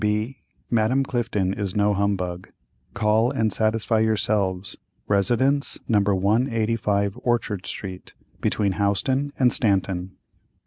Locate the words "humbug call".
1.93-3.29